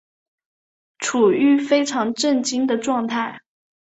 [0.97, 3.41] 处於非常震惊的状态